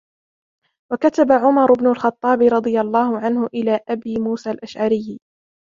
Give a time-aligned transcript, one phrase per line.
[0.91, 5.19] وَكَتَبَ عُمَرُ بْنُ الْخَطَّابِ رَضِيَ اللَّهُ عَنْهُ إلَى أَبِي مُوسَى الْأَشْعَرِيِّ